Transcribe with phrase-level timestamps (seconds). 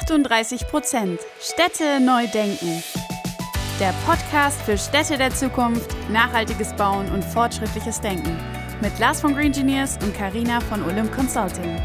[0.00, 2.82] 38 Prozent Städte neu denken.
[3.78, 8.36] Der Podcast für Städte der Zukunft, nachhaltiges Bauen und fortschrittliches Denken.
[8.80, 11.80] Mit Lars von Green Engineers und Karina von Olymp Consulting.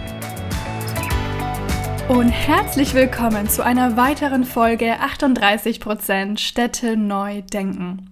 [2.08, 8.10] Und herzlich willkommen zu einer weiteren Folge 38 Prozent Städte neu denken.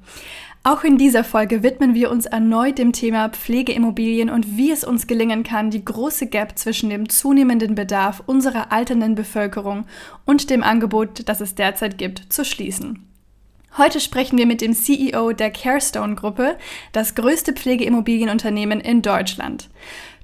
[0.68, 5.08] Auch in dieser Folge widmen wir uns erneut dem Thema Pflegeimmobilien und wie es uns
[5.08, 9.86] gelingen kann, die große Gap zwischen dem zunehmenden Bedarf unserer alternden Bevölkerung
[10.26, 13.08] und dem Angebot, das es derzeit gibt, zu schließen.
[13.78, 16.58] Heute sprechen wir mit dem CEO der Carestone Gruppe,
[16.92, 19.70] das größte Pflegeimmobilienunternehmen in Deutschland.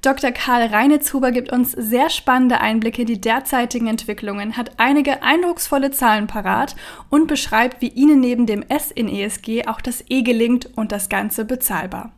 [0.03, 0.33] Dr.
[0.33, 6.27] Karl Reinetzhuber gibt uns sehr spannende Einblicke in die derzeitigen Entwicklungen, hat einige eindrucksvolle Zahlen
[6.27, 6.75] parat
[7.09, 11.07] und beschreibt, wie Ihnen neben dem S in ESG auch das E gelingt und das
[11.07, 12.11] Ganze bezahlbar.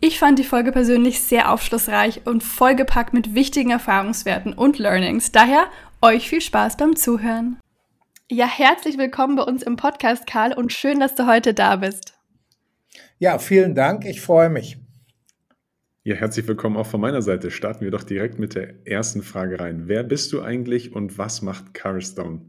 [0.00, 5.30] Ich fand die Folge persönlich sehr aufschlussreich und vollgepackt mit wichtigen Erfahrungswerten und Learnings.
[5.30, 5.66] Daher
[6.00, 7.58] euch viel Spaß beim Zuhören.
[8.30, 12.14] Ja, herzlich willkommen bei uns im Podcast, Karl, und schön, dass du heute da bist.
[13.18, 14.06] Ja, vielen Dank.
[14.06, 14.78] Ich freue mich.
[16.04, 17.50] Ja, herzlich willkommen auch von meiner Seite.
[17.50, 19.88] Starten wir doch direkt mit der ersten Frage rein.
[19.88, 22.42] Wer bist du eigentlich und was macht Carstone?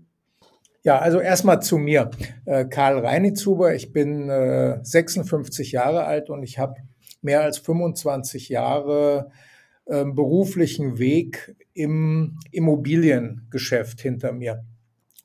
[0.83, 2.11] Ja, also erstmal zu mir.
[2.45, 6.75] Äh, Karl Reinitzuber, ich bin äh, 56 Jahre alt und ich habe
[7.21, 9.31] mehr als 25 Jahre
[9.85, 14.63] äh, beruflichen Weg im Immobiliengeschäft hinter mir.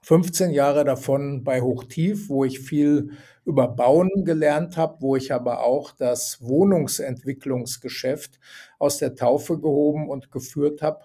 [0.03, 3.11] 15 Jahre davon bei Hochtief, wo ich viel
[3.45, 8.39] über Bauen gelernt habe, wo ich aber auch das Wohnungsentwicklungsgeschäft
[8.79, 11.05] aus der Taufe gehoben und geführt habe.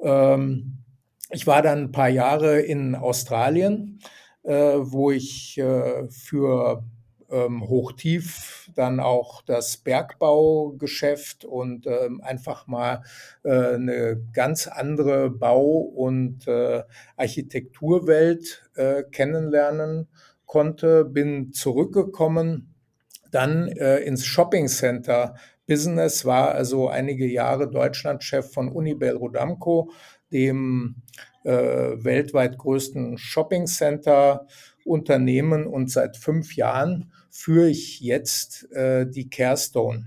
[0.00, 0.78] Ähm,
[1.30, 4.00] ich war dann ein paar Jahre in Australien,
[4.42, 6.82] äh, wo ich äh, für
[7.30, 13.02] ähm, Hochtief dann auch das Bergbaugeschäft und ähm, einfach mal
[13.44, 16.82] äh, eine ganz andere Bau- und äh,
[17.16, 20.08] Architekturwelt äh, kennenlernen
[20.50, 22.74] konnte, bin zurückgekommen,
[23.30, 25.36] dann äh, ins Shopping Center
[25.68, 29.92] Business, war also einige Jahre Deutschlandchef von Unibel Rodamco,
[30.32, 30.96] dem
[31.44, 34.48] äh, weltweit größten Shopping Center
[34.84, 40.06] Unternehmen und seit fünf Jahren führe ich jetzt äh, die Carestone.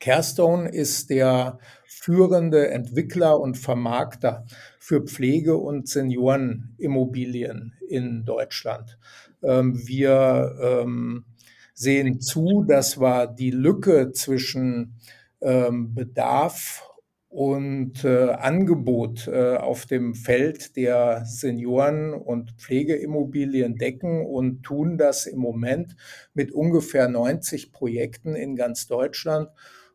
[0.00, 4.44] Carestone ist der führende Entwickler und Vermarkter
[4.92, 8.98] für Pflege- und Seniorenimmobilien in Deutschland.
[9.42, 11.24] Ähm, wir ähm,
[11.72, 14.98] sehen zu, dass wir die Lücke zwischen
[15.40, 16.86] ähm, Bedarf
[17.30, 25.24] und äh, Angebot äh, auf dem Feld der Senioren- und Pflegeimmobilien decken und tun das
[25.24, 25.96] im Moment
[26.34, 29.48] mit ungefähr 90 Projekten in ganz Deutschland,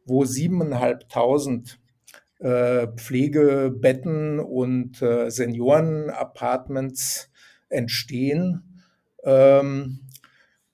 [0.06, 1.87] wo 7.500
[2.40, 7.30] äh, Pflegebetten und äh, Seniorenapartments
[7.70, 8.84] entstehen
[9.24, 10.00] ähm,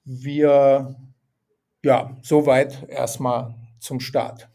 [0.03, 0.96] wir,
[1.84, 4.50] ja, soweit erstmal zum Start.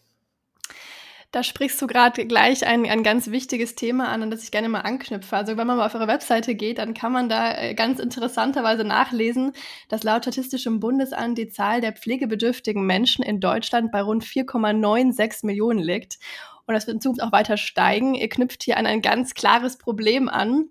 [1.30, 4.70] Da sprichst du gerade gleich ein, ein ganz wichtiges Thema an, an das ich gerne
[4.70, 5.36] mal anknüpfe.
[5.36, 8.82] Also wenn man mal auf eure Webseite geht, dann kann man da äh, ganz interessanterweise
[8.82, 9.52] nachlesen,
[9.90, 15.80] dass laut Statistischem Bundesamt die Zahl der pflegebedürftigen Menschen in Deutschland bei rund 4,96 Millionen
[15.80, 16.18] liegt.
[16.68, 18.14] Und das wird in Zukunft auch weiter steigen.
[18.14, 20.66] Ihr knüpft hier an ein ganz klares Problem an.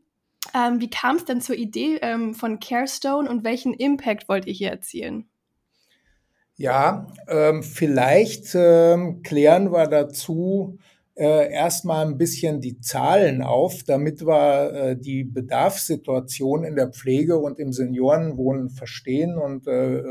[0.53, 4.53] Ähm, wie kam es denn zur Idee ähm, von Carestone und welchen Impact wollt ihr
[4.53, 5.28] hier erzielen?
[6.56, 10.78] Ja, ähm, vielleicht ähm, klären wir dazu
[11.18, 17.38] äh, erstmal ein bisschen die Zahlen auf, damit wir äh, die Bedarfssituation in der Pflege
[17.40, 19.38] und im Seniorenwohnen verstehen.
[19.38, 20.04] Und äh,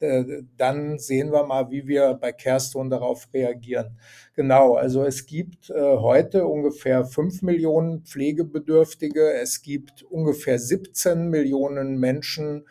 [0.00, 3.96] äh, dann sehen wir mal, wie wir bei Kerston darauf reagieren.
[4.34, 11.98] Genau, also es gibt äh, heute ungefähr fünf Millionen Pflegebedürftige, es gibt ungefähr 17 Millionen
[11.98, 12.64] Menschen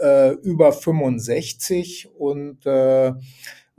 [0.00, 3.12] äh, über 65 und äh,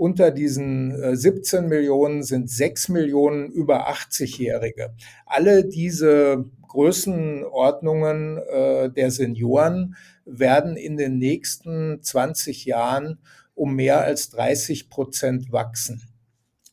[0.02, 4.96] unter diesen 17 äh, Millionen sind 6 Millionen über 80-Jährige.
[5.28, 13.20] Alle diese Größenordnungen äh, der Senioren werden in den nächsten 20 Jahren
[13.54, 16.02] um mehr als 30 Prozent wachsen.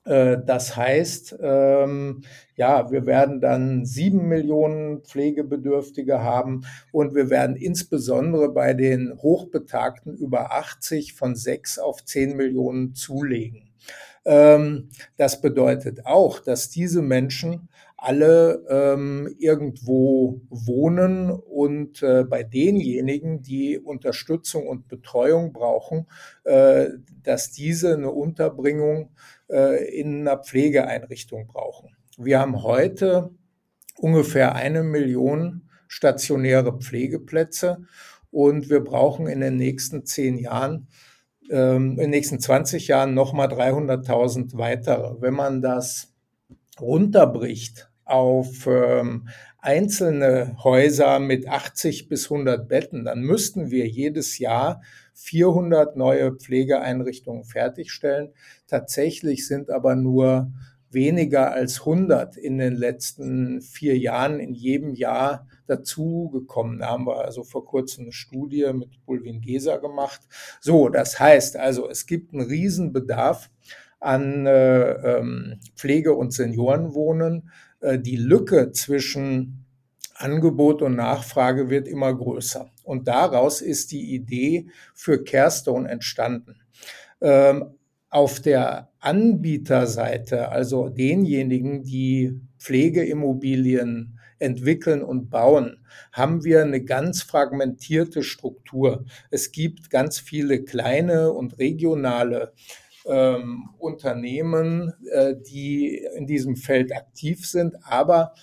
[0.09, 2.23] Äh, das heißt, ähm,
[2.57, 6.63] ja, wir werden dann sieben Millionen Pflegebedürftige haben
[6.93, 13.71] und wir werden insbesondere bei den Hochbetagten über 80 von sechs auf zehn Millionen zulegen.
[14.25, 14.89] Ähm,
[15.19, 23.79] das bedeutet auch, dass diese Menschen alle ähm, irgendwo wohnen und äh, bei denjenigen, die
[23.79, 26.07] Unterstützung und Betreuung brauchen,
[26.45, 26.91] äh,
[27.25, 29.11] dass diese eine Unterbringung
[29.49, 31.97] in einer Pflegeeinrichtung brauchen.
[32.19, 33.31] Wir haben heute
[33.97, 37.87] ungefähr eine Million stationäre Pflegeplätze
[38.31, 40.89] und wir brauchen in den nächsten zehn Jahren,
[41.51, 45.21] ähm, in den nächsten 20 Jahren nochmal 300.000 weitere.
[45.21, 46.15] Wenn man das
[46.79, 49.29] runterbricht auf ähm,
[49.59, 54.83] einzelne Häuser mit 80 bis 100 Betten, dann müssten wir jedes Jahr
[55.15, 58.33] 400 neue Pflegeeinrichtungen fertigstellen.
[58.67, 60.53] Tatsächlich sind aber nur
[60.91, 66.79] weniger als 100 in den letzten vier Jahren in jedem Jahr dazugekommen.
[66.79, 70.21] Da haben wir also vor kurzem eine Studie mit Bulwin Geser gemacht.
[70.61, 73.51] So, das heißt also, es gibt einen Riesenbedarf
[74.01, 77.51] an äh, ähm, Pflege- und Seniorenwohnen.
[77.81, 79.65] Äh, die Lücke zwischen
[80.15, 82.71] Angebot und Nachfrage wird immer größer.
[82.83, 86.57] Und daraus ist die Idee für Carestone entstanden.
[87.21, 87.75] Ähm,
[88.11, 98.23] auf der Anbieterseite, also denjenigen, die Pflegeimmobilien entwickeln und bauen, haben wir eine ganz fragmentierte
[98.23, 99.05] Struktur.
[99.31, 102.53] Es gibt ganz viele kleine und regionale
[103.09, 108.35] ähm, Unternehmen, äh, die in diesem Feld aktiv sind, aber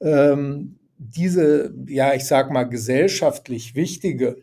[0.00, 4.36] ähm, diese, ja, ich sag mal, gesellschaftlich wichtige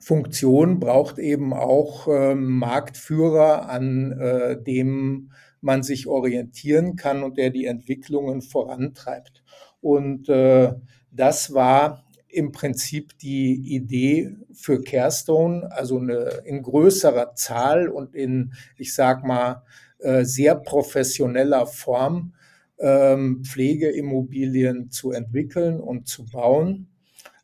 [0.00, 7.50] Funktion braucht eben auch äh, Marktführer, an äh, dem man sich orientieren kann und der
[7.50, 9.42] die Entwicklungen vorantreibt.
[9.80, 10.74] Und äh,
[11.10, 12.04] das war
[12.36, 19.24] im Prinzip die Idee für Carestone, also eine, in größerer Zahl und in, ich sag
[19.24, 19.62] mal,
[20.00, 22.34] äh, sehr professioneller Form
[22.78, 26.88] ähm, Pflegeimmobilien zu entwickeln und zu bauen.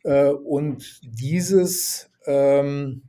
[0.04, 3.00] Äh, und dieses ähm,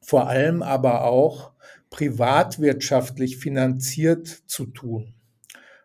[0.00, 1.52] vor allem aber auch
[1.90, 5.12] privatwirtschaftlich finanziert zu tun.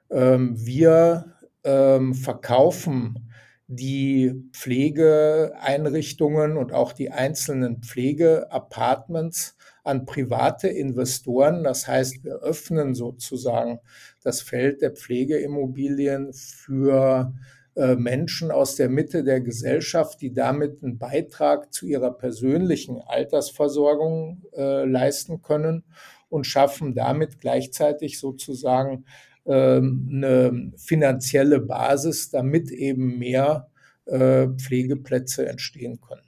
[0.10, 3.31] Ähm, wir ähm, verkaufen
[3.74, 11.64] die Pflegeeinrichtungen und auch die einzelnen Pflegeapartments an private Investoren.
[11.64, 13.80] Das heißt, wir öffnen sozusagen
[14.24, 17.34] das Feld der Pflegeimmobilien für
[17.76, 24.44] äh, Menschen aus der Mitte der Gesellschaft, die damit einen Beitrag zu ihrer persönlichen Altersversorgung
[24.52, 25.86] äh, leisten können
[26.28, 29.06] und schaffen damit gleichzeitig sozusagen
[29.46, 33.70] eine finanzielle Basis, damit eben mehr
[34.06, 36.22] äh, Pflegeplätze entstehen können.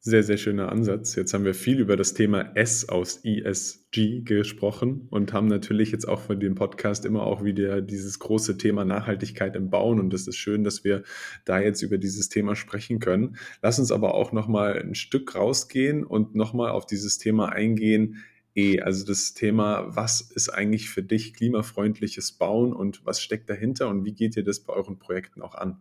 [0.00, 1.16] Sehr, sehr schöner Ansatz.
[1.16, 6.08] Jetzt haben wir viel über das Thema S aus ESG gesprochen und haben natürlich jetzt
[6.08, 10.00] auch von dem Podcast immer auch wieder dieses große Thema Nachhaltigkeit im Bauen.
[10.00, 11.02] Und es ist schön, dass wir
[11.44, 13.36] da jetzt über dieses Thema sprechen können.
[13.60, 18.24] Lass uns aber auch nochmal ein Stück rausgehen und nochmal auf dieses Thema eingehen.
[18.58, 23.88] E, also das Thema, was ist eigentlich für dich klimafreundliches Bauen und was steckt dahinter
[23.88, 25.80] und wie geht ihr das bei euren Projekten auch an?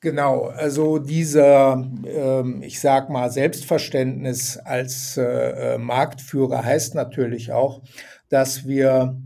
[0.00, 7.82] Genau, also dieser, ähm, ich sag mal, Selbstverständnis als äh, äh, Marktführer heißt natürlich auch,
[8.28, 9.18] dass wir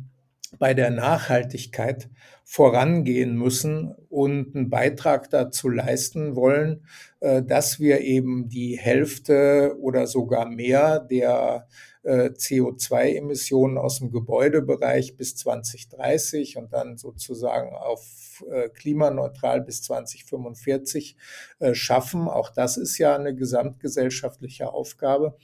[0.61, 2.09] bei der Nachhaltigkeit
[2.45, 6.87] vorangehen müssen und einen Beitrag dazu leisten wollen,
[7.19, 11.67] äh, dass wir eben die Hälfte oder sogar mehr der
[12.05, 21.17] äh, CO2-Emissionen aus dem Gebäudebereich bis 2030 und dann sozusagen auf äh, klimaneutral bis 2045
[21.61, 22.29] äh, schaffen.
[22.29, 25.37] Auch das ist ja eine gesamtgesellschaftliche Aufgabe.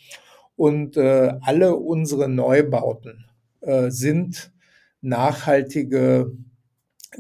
[0.57, 3.25] Und alle unsere Neubauten
[3.63, 4.53] sind
[5.01, 6.33] nachhaltige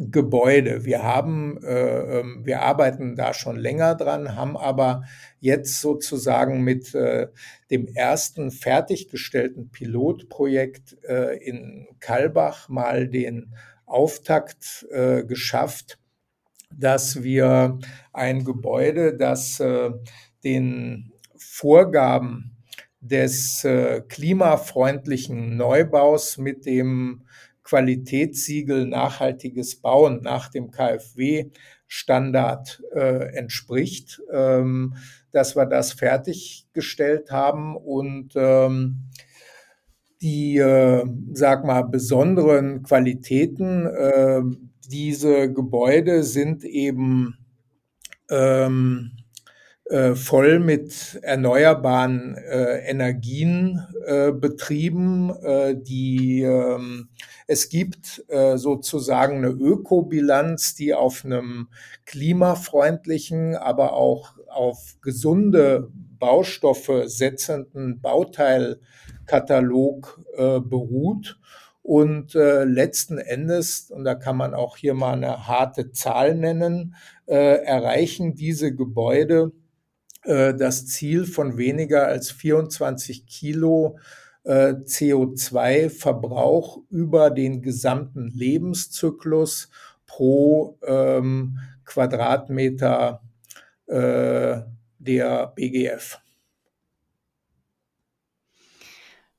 [0.01, 0.85] Gebäude.
[0.85, 5.05] Wir haben, äh, ähm, wir arbeiten da schon länger dran, haben aber
[5.41, 7.29] jetzt sozusagen mit äh,
[7.71, 13.55] dem ersten fertiggestellten Pilotprojekt äh, in Kalbach mal den
[13.87, 15.99] Auftakt äh, geschafft,
[16.73, 17.79] dass wir
[18.13, 19.91] ein Gebäude, das äh,
[20.45, 22.57] den Vorgaben
[23.01, 27.23] des äh, klimafreundlichen Neubaus mit dem
[27.71, 34.97] Qualitätssiegel nachhaltiges Bauen nach dem KfW-Standard äh, entspricht, ähm,
[35.31, 39.05] dass wir das fertiggestellt haben und ähm,
[40.21, 43.87] die, äh, sag mal, besonderen Qualitäten.
[43.87, 44.43] Äh,
[44.91, 47.39] diese Gebäude sind eben
[48.29, 49.13] ähm,
[49.91, 55.31] äh, voll mit erneuerbaren äh, Energien äh, betrieben.
[55.43, 57.09] Äh, die, ähm,
[57.49, 61.71] es gibt äh, sozusagen eine Ökobilanz, die auf einem
[62.07, 71.39] klimafreundlichen, aber auch auf gesunde Baustoffe setzenden Bauteilkatalog beruht.
[71.83, 76.95] Und äh, letzten Endes, und da kann man auch hier mal eine harte Zahl nennen,
[77.27, 79.53] äh, erreichen diese Gebäude
[80.23, 83.99] das Ziel von weniger als 24 Kilo
[84.45, 89.71] äh, CO2-Verbrauch über den gesamten Lebenszyklus
[90.07, 93.23] pro ähm, Quadratmeter
[93.87, 94.61] äh,
[94.99, 96.19] der BGF.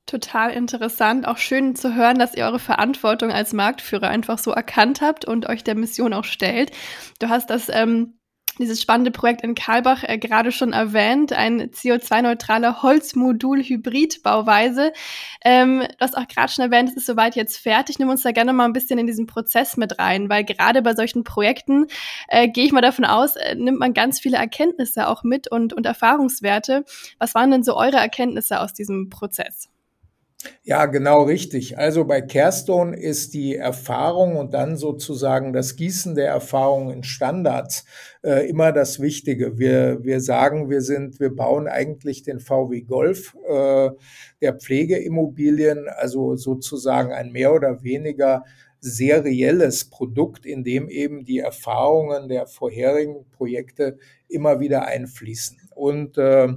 [0.06, 5.00] Total interessant, auch schön zu hören, dass ihr eure Verantwortung als Marktführer einfach so erkannt
[5.00, 6.72] habt und euch der Mission auch stellt.
[7.20, 8.20] Du hast das ähm,
[8.62, 14.94] dieses spannende Projekt in Karlbach äh, gerade schon erwähnt, ein CO2-neutrale Holzmodul-Hybrid-Bauweise.
[15.44, 18.00] Ähm, du hast auch gerade schon erwähnt, es ist soweit jetzt fertig.
[18.00, 20.94] Nimm uns da gerne mal ein bisschen in diesen Prozess mit rein, weil gerade bei
[20.94, 21.88] solchen Projekten
[22.28, 25.74] äh, gehe ich mal davon aus, äh, nimmt man ganz viele Erkenntnisse auch mit und,
[25.74, 26.86] und Erfahrungswerte.
[27.20, 29.71] Was waren denn so eure Erkenntnisse aus diesem Prozess?
[30.64, 31.78] Ja, genau richtig.
[31.78, 37.86] Also bei Carestone ist die Erfahrung und dann sozusagen das Gießen der Erfahrung in Standards
[38.24, 39.58] äh, immer das Wichtige.
[39.58, 43.90] Wir, wir sagen, wir sind, wir bauen eigentlich den VW Golf äh,
[44.42, 48.44] der Pflegeimmobilien, also sozusagen ein mehr oder weniger
[48.80, 55.58] serielles Produkt, in dem eben die Erfahrungen der vorherigen Projekte immer wieder einfließen.
[55.76, 56.48] Und äh,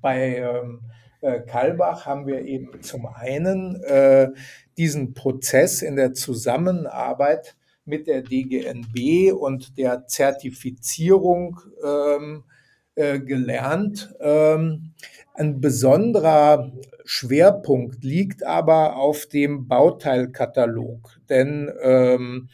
[0.00, 0.80] bei ähm,
[1.20, 4.28] äh, Kalbach haben wir eben zum einen äh,
[4.76, 12.44] diesen Prozess in der Zusammenarbeit mit der DGNB und der Zertifizierung ähm,
[12.94, 14.14] äh, gelernt.
[14.20, 14.92] Ähm,
[15.34, 16.72] ein besonderer
[17.04, 22.48] Schwerpunkt liegt aber auf dem Bauteilkatalog, denn ähm,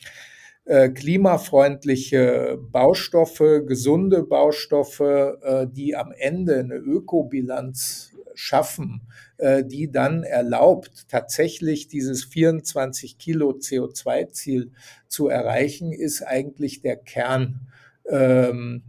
[0.64, 9.02] äh, klimafreundliche Baustoffe, gesunde Baustoffe, äh, die am Ende eine Ökobilanz schaffen,
[9.38, 14.72] äh, die dann erlaubt, tatsächlich dieses 24 Kilo CO2-Ziel
[15.08, 17.68] zu erreichen, ist eigentlich der Kern
[18.08, 18.82] ähm,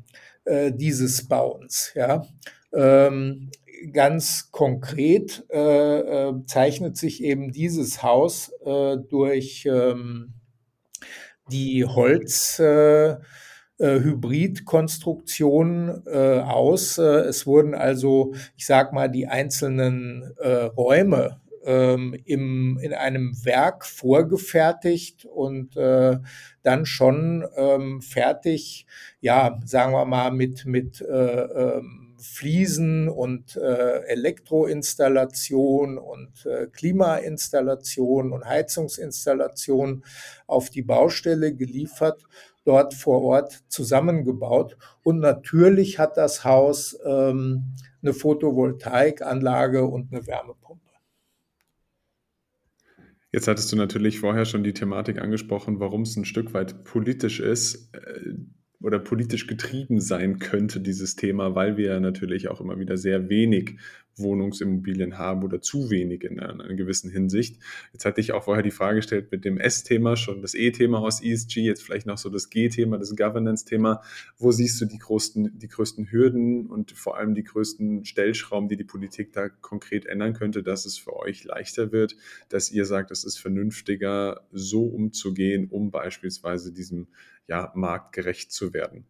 [0.46, 1.92] äh, dieses Bauens.
[1.96, 2.28] Ja.
[2.74, 3.52] Ähm,
[3.92, 10.34] ganz konkret äh, äh zeichnet sich eben dieses Haus äh, durch ähm,
[11.52, 12.62] die Holz
[13.84, 16.98] äh, Hybridkonstruktion äh, aus.
[16.98, 23.34] Äh, es wurden also, ich sag mal, die einzelnen äh, Räume ähm, im, in einem
[23.44, 26.18] Werk vorgefertigt und äh,
[26.62, 28.86] dann schon ähm, fertig,
[29.20, 38.32] ja, sagen wir mal, mit, mit äh, ähm, Fliesen und äh, Elektroinstallation und äh, Klimainstallation
[38.32, 40.06] und Heizungsinstallation
[40.48, 42.24] auf die Baustelle geliefert
[42.66, 44.78] dort vor Ort zusammengebaut.
[45.04, 50.82] Und natürlich hat das Haus ähm, eine Photovoltaikanlage und eine Wärmepumpe.
[53.32, 57.40] Jetzt hattest du natürlich vorher schon die Thematik angesprochen, warum es ein Stück weit politisch
[57.40, 57.94] ist.
[57.96, 58.36] Äh,
[58.84, 63.80] oder politisch getrieben sein könnte, dieses Thema, weil wir natürlich auch immer wieder sehr wenig
[64.18, 67.58] Wohnungsimmobilien haben oder zu wenig in einer, in einer gewissen Hinsicht.
[67.92, 71.22] Jetzt hatte ich auch vorher die Frage gestellt mit dem S-Thema, schon das E-Thema aus
[71.24, 74.02] ESG, jetzt vielleicht noch so das G-Thema, das Governance-Thema.
[74.38, 78.78] Wo siehst du die größten, die größten Hürden und vor allem die größten Stellschrauben, die
[78.78, 82.16] die Politik da konkret ändern könnte, dass es für euch leichter wird,
[82.50, 87.08] dass ihr sagt, es ist vernünftiger, so umzugehen, um beispielsweise diesem
[87.48, 89.06] ja, marktgerecht zu werden?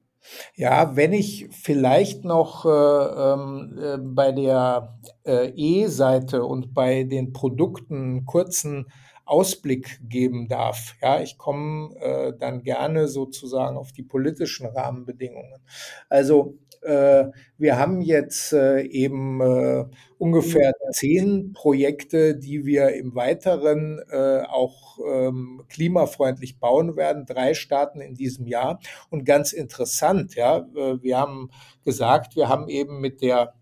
[0.55, 7.33] Ja, wenn ich vielleicht noch äh, ähm, äh, bei der äh, E-Seite und bei den
[7.33, 8.87] Produkten kurzen
[9.25, 10.95] Ausblick geben darf.
[11.01, 15.61] Ja, ich komme äh, dann gerne sozusagen auf die politischen Rahmenbedingungen.
[16.09, 19.85] Also äh, wir haben jetzt äh, eben äh,
[20.17, 24.01] ungefähr zehn Projekte, die wir im Weiteren
[24.49, 27.25] auch ähm, klimafreundlich bauen werden.
[27.25, 28.79] Drei starten in diesem Jahr.
[29.09, 31.49] Und ganz interessant, ja, wir haben
[31.83, 33.53] gesagt, wir haben eben mit der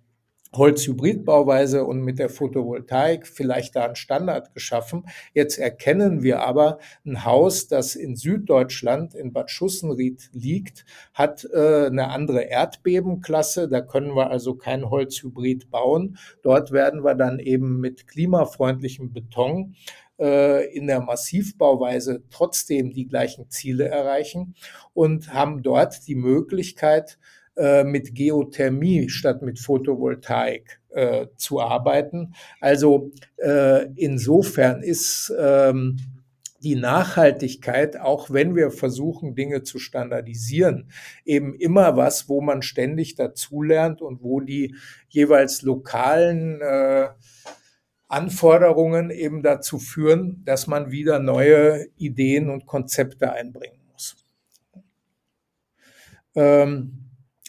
[0.55, 5.05] Holzhybridbauweise und mit der Photovoltaik vielleicht da einen Standard geschaffen.
[5.33, 11.85] Jetzt erkennen wir aber, ein Haus, das in Süddeutschland in Bad Schussenried liegt, hat äh,
[11.85, 13.69] eine andere Erdbebenklasse.
[13.69, 16.17] Da können wir also kein Holzhybrid bauen.
[16.41, 19.75] Dort werden wir dann eben mit klimafreundlichem Beton
[20.19, 24.55] äh, in der Massivbauweise trotzdem die gleichen Ziele erreichen
[24.93, 27.17] und haben dort die Möglichkeit,
[27.57, 32.33] äh, mit Geothermie statt mit Photovoltaik äh, zu arbeiten.
[32.59, 35.97] Also äh, insofern ist ähm,
[36.63, 40.91] die Nachhaltigkeit, auch wenn wir versuchen, Dinge zu standardisieren,
[41.25, 44.75] eben immer was, wo man ständig dazulernt und wo die
[45.09, 47.09] jeweils lokalen äh,
[48.07, 54.17] Anforderungen eben dazu führen, dass man wieder neue Ideen und Konzepte einbringen muss.
[56.35, 57.00] Ähm,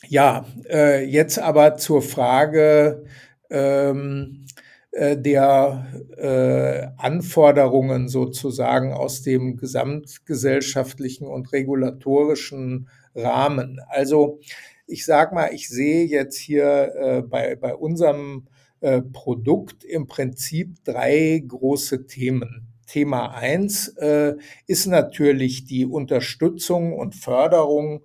[0.09, 3.05] ja, äh, jetzt aber zur Frage
[3.51, 4.47] ähm,
[4.93, 13.81] äh, der äh, Anforderungen sozusagen aus dem gesamtgesellschaftlichen und regulatorischen Rahmen.
[13.89, 14.41] Also
[14.87, 18.49] ich sage mal, ich sehe jetzt hier äh, bei, bei unserem
[18.81, 22.69] äh, Produkt im Prinzip drei große Themen.
[22.87, 24.35] Thema eins äh,
[24.67, 28.05] ist natürlich die Unterstützung und Förderung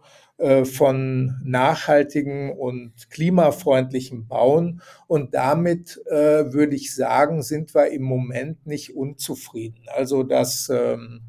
[0.65, 4.84] von nachhaltigen und klimafreundlichen Bauen.
[5.08, 9.86] Und damit äh, würde ich sagen, sind wir im Moment nicht unzufrieden.
[9.88, 11.22] Also das ähm,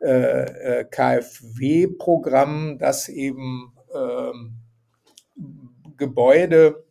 [0.00, 4.54] äh, äh KfW-Programm, das eben ähm,
[5.98, 6.84] Gebäude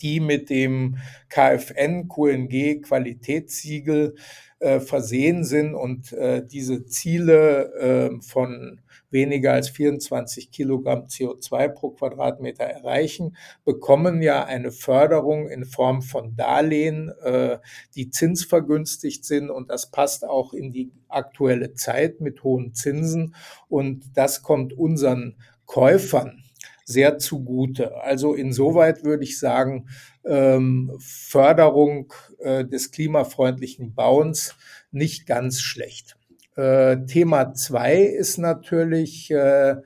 [0.00, 0.98] die mit dem
[1.28, 4.16] KFN, QNG Qualitätssiegel
[4.58, 8.80] äh, versehen sind und äh, diese Ziele äh, von
[9.14, 16.36] weniger als 24 Kilogramm CO2 pro Quadratmeter erreichen, bekommen ja eine Förderung in Form von
[16.36, 17.56] Darlehen, äh,
[17.94, 23.34] die zinsvergünstigt sind und das passt auch in die aktuelle Zeit mit hohen Zinsen
[23.68, 26.42] und das kommt unseren Käufern
[26.84, 28.02] sehr zugute.
[28.02, 29.88] Also insoweit würde ich sagen,
[30.24, 34.54] ähm, Förderung äh, des klimafreundlichen Bauens
[34.90, 36.16] nicht ganz schlecht.
[36.56, 39.76] Äh, Thema zwei ist natürlich äh,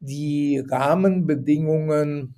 [0.00, 2.34] die Rahmenbedingungen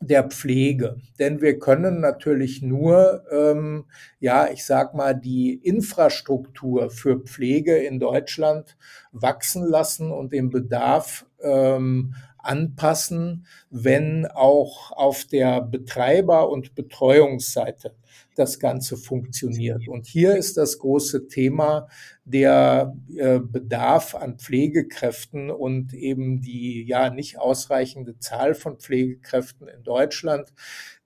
[0.00, 0.96] der Pflege.
[1.18, 3.86] Denn wir können natürlich nur, ähm,
[4.20, 8.76] ja, ich sag mal, die Infrastruktur für Pflege in Deutschland
[9.12, 12.14] wachsen lassen und den Bedarf ähm,
[12.46, 17.94] anpassen, wenn auch auf der Betreiber- und Betreuungsseite
[18.36, 19.88] das Ganze funktioniert.
[19.88, 21.88] Und hier ist das große Thema
[22.24, 29.82] der äh, Bedarf an Pflegekräften und eben die ja nicht ausreichende Zahl von Pflegekräften in
[29.82, 30.52] Deutschland,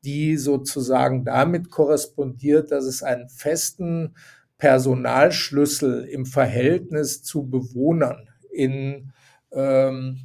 [0.05, 4.15] die sozusagen damit korrespondiert, dass es einen festen
[4.59, 9.13] Personalschlüssel im Verhältnis zu Bewohnern in
[9.53, 10.21] ähm,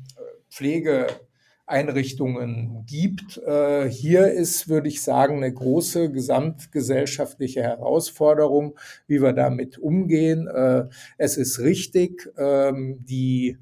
[0.56, 3.38] Pflegeeinrichtungen gibt.
[3.40, 10.48] Äh, hier ist, würde ich sagen, eine große gesamtgesellschaftliche Herausforderung, wie wir damit umgehen.
[10.48, 10.86] Äh,
[11.18, 13.58] es ist richtig, ähm, die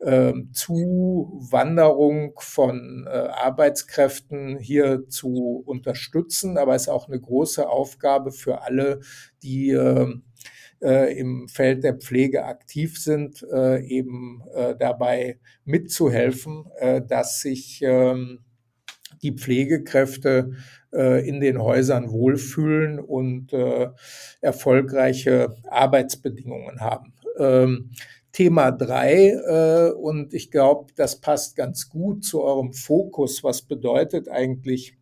[0.00, 8.30] ähm, Zuwanderung von äh, Arbeitskräften hier zu unterstützen, aber es ist auch eine große Aufgabe
[8.30, 9.00] für alle,
[9.42, 10.22] die ähm,
[10.82, 17.80] äh, im Feld der Pflege aktiv sind, äh, eben äh, dabei mitzuhelfen, äh, dass sich
[17.82, 18.40] ähm,
[19.22, 20.52] die Pflegekräfte
[20.92, 23.88] äh, in den Häusern wohlfühlen und äh,
[24.40, 27.14] erfolgreiche Arbeitsbedingungen haben.
[27.38, 27.90] Ähm,
[28.32, 33.42] Thema drei äh, und ich glaube, das passt ganz gut zu eurem Fokus.
[33.42, 34.96] Was bedeutet eigentlich,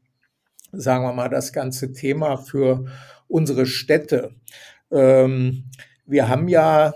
[0.73, 2.87] sagen wir mal, das ganze Thema für
[3.29, 4.31] unsere Städte?
[4.90, 5.64] Ähm,
[6.05, 6.94] wir haben ja,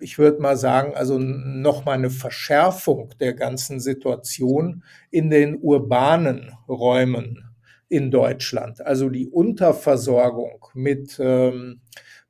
[0.00, 7.44] ich würde mal sagen, also nochmal eine Verschärfung der ganzen Situation in den urbanen Räumen
[7.88, 8.84] in Deutschland.
[8.84, 11.80] Also die Unterversorgung mit ähm,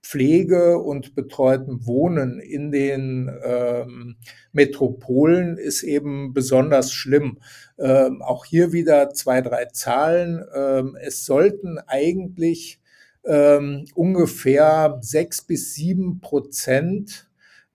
[0.05, 4.17] Pflege und betreutem Wohnen in den ähm,
[4.53, 7.39] Metropolen ist eben besonders schlimm.
[7.79, 10.45] Ähm, auch hier wieder zwei, drei Zahlen.
[10.55, 12.81] Ähm, es sollten eigentlich
[13.27, 17.29] ähm, ungefähr sechs bis sieben Prozent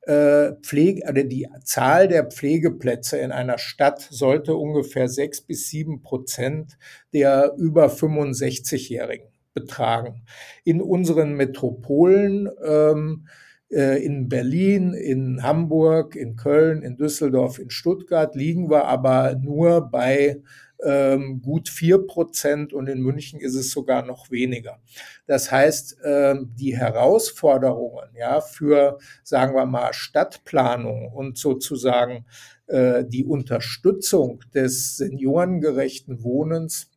[0.04, 6.02] äh, Pflege, also die Zahl der Pflegeplätze in einer Stadt sollte ungefähr sechs bis sieben
[6.02, 6.78] Prozent
[7.14, 10.24] der über 65-Jährigen betragen.
[10.64, 13.28] In unseren Metropolen ähm,
[13.70, 19.92] äh, in Berlin, in Hamburg, in Köln, in Düsseldorf, in Stuttgart liegen wir aber nur
[19.92, 20.42] bei
[20.84, 24.80] ähm, gut vier Prozent und in München ist es sogar noch weniger.
[25.28, 32.26] Das heißt, ähm, die Herausforderungen ja für, sagen wir mal, Stadtplanung und sozusagen
[32.68, 36.92] äh, die Unterstützung des seniorengerechten Wohnens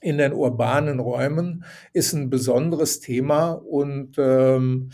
[0.00, 4.90] in den urbanen Räumen ist ein besonderes Thema und ähm,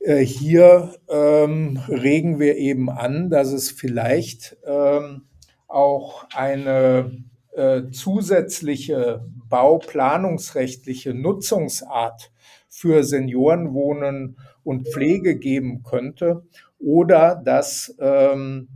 [0.00, 5.26] äh, hier ähm, regen wir eben an, dass es vielleicht ähm,
[5.70, 12.32] auch eine äh, zusätzliche bauplanungsrechtliche Nutzungsart
[12.68, 16.44] für Seniorenwohnen und Pflege geben könnte
[16.78, 18.68] oder dass ähm,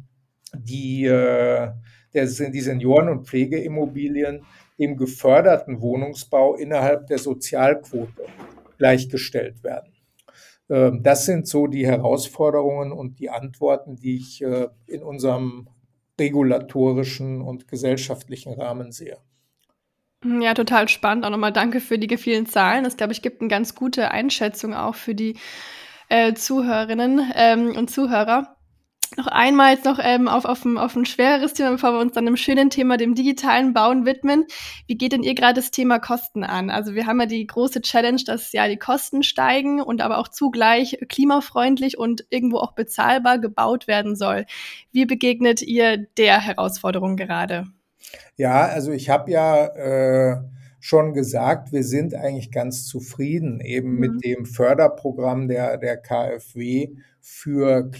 [0.52, 1.70] die, äh,
[2.12, 4.44] der, die Senioren- und Pflegeimmobilien
[4.78, 8.24] dem geförderten Wohnungsbau innerhalb der Sozialquote
[8.78, 9.92] gleichgestellt werden.
[10.68, 15.68] Ähm, das sind so die Herausforderungen und die Antworten, die ich äh, in unserem
[16.18, 19.18] regulatorischen und gesellschaftlichen Rahmen sehe.
[20.24, 21.24] Ja, total spannend.
[21.24, 22.84] Auch nochmal danke für die vielen Zahlen.
[22.84, 25.36] Das, glaube ich, gibt eine ganz gute Einschätzung auch für die
[26.08, 28.53] äh, Zuhörerinnen ähm, und Zuhörer.
[29.16, 32.12] Noch einmal jetzt noch ähm, auf, auf, ein, auf ein schwereres Thema, bevor wir uns
[32.14, 34.46] dann dem schönen Thema, dem digitalen Bauen widmen.
[34.88, 36.68] Wie geht denn ihr gerade das Thema Kosten an?
[36.68, 40.28] Also wir haben ja die große Challenge, dass ja die Kosten steigen und aber auch
[40.28, 44.46] zugleich klimafreundlich und irgendwo auch bezahlbar gebaut werden soll.
[44.90, 47.66] Wie begegnet ihr der Herausforderung gerade?
[48.36, 50.42] Ja, also ich habe ja äh,
[50.80, 54.00] schon gesagt, wir sind eigentlich ganz zufrieden eben mhm.
[54.00, 57.90] mit dem Förderprogramm der, der KfW für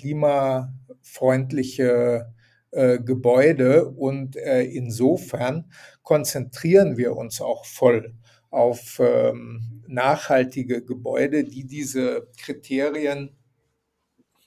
[1.04, 2.32] klimafreundliche
[2.70, 3.86] äh, Gebäude.
[3.88, 5.70] Und äh, insofern
[6.02, 8.14] konzentrieren wir uns auch voll
[8.50, 13.36] auf ähm, nachhaltige Gebäude, die diese Kriterien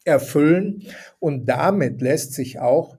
[0.06, 0.84] erfüllen.
[1.20, 2.98] Und damit lässt sich auch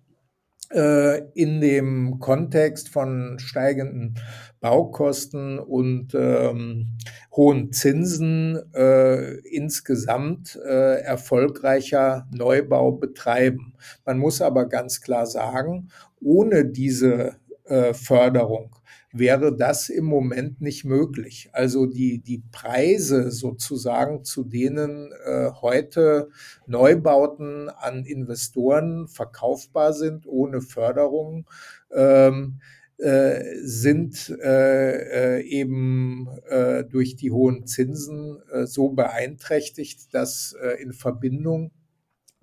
[0.71, 4.19] äh, in dem Kontext von steigenden
[4.61, 6.89] Baukosten und ähm,
[7.35, 13.75] hohen Zinsen äh, insgesamt äh, erfolgreicher Neubau betreiben.
[14.05, 15.89] Man muss aber ganz klar sagen,
[16.21, 18.75] ohne diese äh, Förderung
[19.13, 21.49] wäre das im Moment nicht möglich.
[21.53, 26.29] Also die, die Preise sozusagen, zu denen äh, heute
[26.67, 31.47] Neubauten an Investoren verkaufbar sind, ohne Förderung,
[31.93, 32.61] ähm,
[32.99, 40.93] äh, sind äh, äh, eben äh, durch die hohen Zinsen äh, so beeinträchtigt, dass in
[40.93, 41.71] Verbindung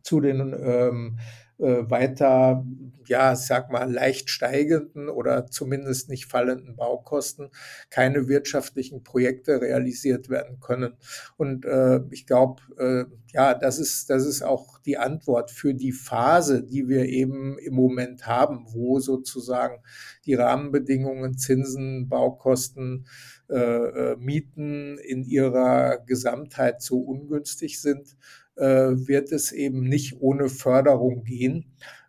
[0.04, 2.66] zu den ähm, äh, weiter,
[3.08, 7.50] ja, sag mal, leicht steigenden oder zumindest nicht fallenden Baukosten
[7.90, 10.94] keine wirtschaftlichen Projekte realisiert werden können.
[11.38, 15.92] Und äh, ich glaube, äh, ja, das ist, das ist auch die Antwort für die
[15.92, 19.82] Phase, die wir eben im Moment haben, wo sozusagen
[20.26, 23.08] die Rahmenbedingungen, Zinsen, Baukosten,
[23.50, 30.48] äh, äh Mieten in ihrer Gesamtheit so ungünstig sind äh, wird es eben nicht ohne
[30.48, 31.66] Förderung gehen.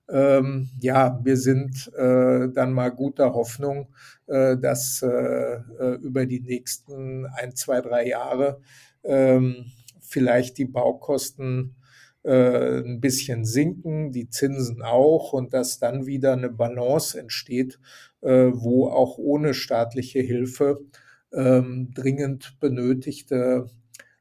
[0.09, 3.89] Ähm, ja, wir sind äh, dann mal guter Hoffnung,
[4.27, 8.61] äh, dass äh, äh über die nächsten ein, zwei, drei Jahre
[9.03, 11.75] ähm, vielleicht die Baukosten
[12.23, 17.81] äh, ein bisschen sinken, die Zinsen auch und dass dann wieder eine Balance entsteht,
[18.21, 20.81] äh, wo auch ohne staatliche Hilfe
[21.33, 23.67] ähm, dringend benötigte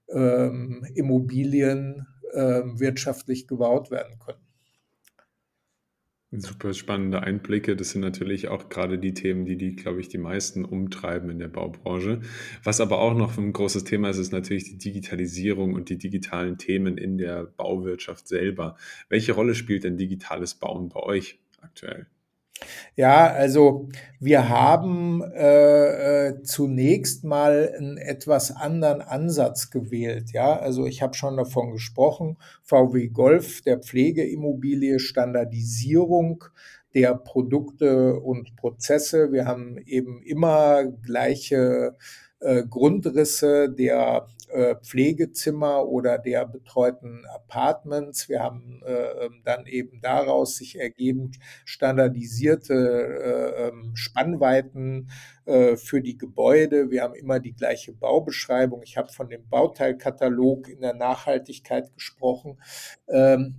[0.09, 4.39] ähm, Immobilien wirtschaftlich gebaut werden können.
[6.31, 7.75] Super spannende Einblicke.
[7.75, 11.39] Das sind natürlich auch gerade die Themen, die die, glaube ich, die meisten umtreiben in
[11.39, 12.21] der Baubranche.
[12.63, 16.57] Was aber auch noch ein großes Thema ist, ist natürlich die Digitalisierung und die digitalen
[16.57, 18.75] Themen in der Bauwirtschaft selber.
[19.07, 22.07] Welche Rolle spielt denn digitales Bauen bei euch aktuell?
[22.95, 23.89] Ja, also
[24.19, 30.31] wir haben äh, äh, zunächst mal einen etwas anderen Ansatz gewählt.
[30.31, 36.45] Ja, also ich habe schon davon gesprochen, VW Golf, der Pflegeimmobilie, Standardisierung
[36.93, 39.33] der Produkte und Prozesse.
[39.33, 41.97] Wir haben eben immer gleiche
[42.45, 48.29] äh, Grundrisse der äh, Pflegezimmer oder der betreuten Apartments.
[48.29, 55.09] Wir haben äh, ähm, dann eben daraus sich ergebend standardisierte äh, ähm, Spannweiten
[55.75, 56.89] für die Gebäude.
[56.89, 58.81] Wir haben immer die gleiche Baubeschreibung.
[58.81, 62.57] Ich habe von dem Bauteilkatalog in der Nachhaltigkeit gesprochen.
[63.07, 63.53] Ähm,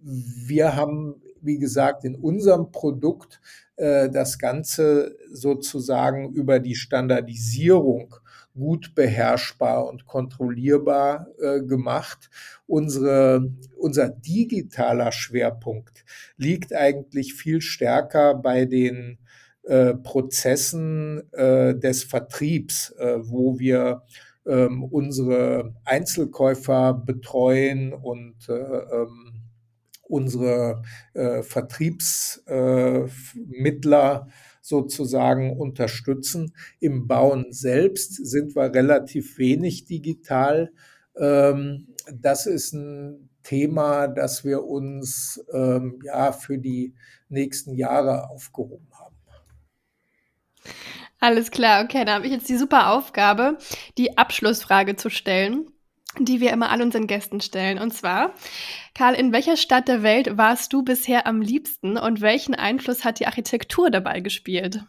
[0.00, 3.42] wir haben, wie gesagt, in unserem Produkt
[3.76, 8.14] das Ganze sozusagen über die Standardisierung
[8.54, 12.30] gut beherrschbar und kontrollierbar äh, gemacht.
[12.66, 16.04] Unsere, unser digitaler Schwerpunkt
[16.36, 19.18] liegt eigentlich viel stärker bei den
[19.64, 24.02] äh, Prozessen äh, des Vertriebs, äh, wo wir
[24.44, 29.31] ähm, unsere Einzelkäufer betreuen und äh, ähm,
[30.12, 30.82] unsere
[31.14, 36.54] äh, Vertriebsmittler äh, sozusagen unterstützen.
[36.78, 40.70] Im Bauen selbst sind wir relativ wenig digital.
[41.16, 46.94] Ähm, das ist ein Thema, das wir uns ähm, ja für die
[47.28, 49.16] nächsten Jahre aufgehoben haben.
[51.18, 53.58] Alles klar, okay, da habe ich jetzt die super Aufgabe,
[53.96, 55.71] die Abschlussfrage zu stellen
[56.18, 57.78] die wir immer all unseren Gästen stellen.
[57.78, 58.34] Und zwar,
[58.94, 63.20] Karl, in welcher Stadt der Welt warst du bisher am liebsten und welchen Einfluss hat
[63.20, 64.84] die Architektur dabei gespielt?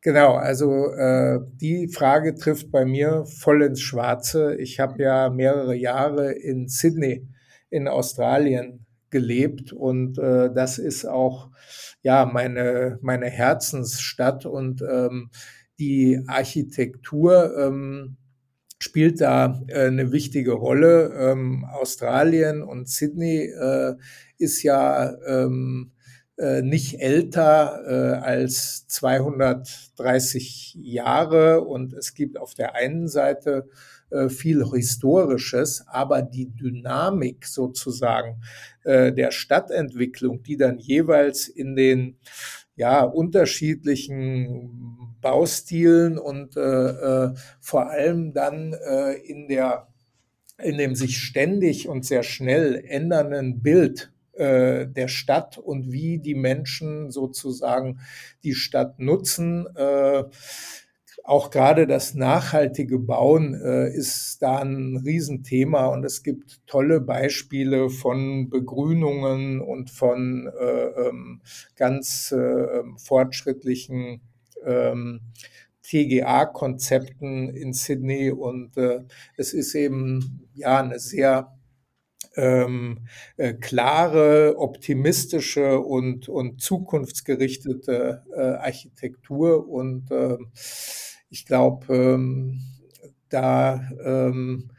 [0.00, 4.54] Genau, also äh, die Frage trifft bei mir voll ins Schwarze.
[4.56, 7.26] Ich habe ja mehrere Jahre in Sydney
[7.68, 11.50] in Australien gelebt und äh, das ist auch
[12.02, 15.30] ja meine meine Herzensstadt und ähm,
[15.78, 18.17] die Architektur ähm,
[18.78, 21.12] spielt da äh, eine wichtige Rolle.
[21.18, 23.94] Ähm, Australien und Sydney äh,
[24.38, 25.92] ist ja ähm,
[26.38, 33.68] äh, nicht älter äh, als 230 Jahre und es gibt auf der einen Seite
[34.10, 38.40] äh, viel Historisches, aber die Dynamik sozusagen
[38.84, 42.16] der Stadtentwicklung, die dann jeweils in den
[42.78, 49.88] ja, unterschiedlichen Baustilen und äh, äh, vor allem dann äh, in der
[50.60, 56.34] in dem sich ständig und sehr schnell ändernden Bild äh, der Stadt und wie die
[56.34, 58.00] Menschen sozusagen
[58.42, 59.66] die Stadt nutzen.
[61.28, 67.90] Auch gerade das nachhaltige Bauen äh, ist da ein Riesenthema und es gibt tolle Beispiele
[67.90, 71.42] von Begrünungen und von äh, ähm,
[71.76, 74.22] ganz äh, fortschrittlichen
[74.64, 75.20] ähm,
[75.82, 79.00] TGA-Konzepten in Sydney und äh,
[79.36, 81.52] es ist eben ja eine sehr
[82.36, 89.68] ähm, äh, klare, optimistische und, und zukunftsgerichtete äh, Architektur.
[89.68, 90.38] Und äh,
[91.30, 92.60] ich glaube, ähm,
[93.28, 94.70] da ähm,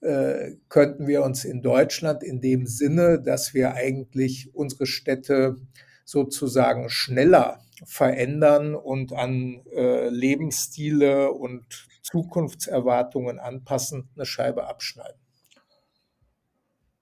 [0.00, 5.56] äh, könnten wir uns in Deutschland in dem Sinne, dass wir eigentlich unsere Städte
[6.04, 15.20] sozusagen schneller verändern und an äh, Lebensstile und Zukunftserwartungen anpassen, eine Scheibe abschneiden.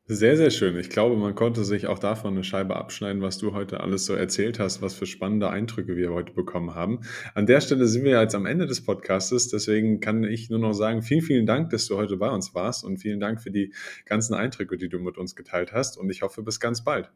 [0.08, 0.78] Sehr, sehr schön.
[0.78, 4.14] Ich glaube, man konnte sich auch davon eine Scheibe abschneiden, was du heute alles so
[4.14, 7.00] erzählt hast, was für spannende Eindrücke wir heute bekommen haben.
[7.34, 10.74] An der Stelle sind wir jetzt am Ende des Podcastes, deswegen kann ich nur noch
[10.74, 13.74] sagen, vielen, vielen Dank, dass du heute bei uns warst und vielen Dank für die
[14.04, 17.10] ganzen Eindrücke, die du mit uns geteilt hast und ich hoffe, bis ganz bald.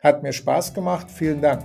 [0.00, 1.10] Hat mir Spaß gemacht.
[1.10, 1.64] Vielen Dank.